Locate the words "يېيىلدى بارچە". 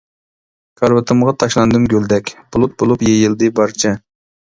3.13-3.99